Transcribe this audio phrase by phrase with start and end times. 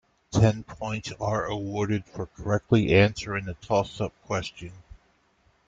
[0.31, 4.71] Ten points are awarded for correctly answering the tossup question.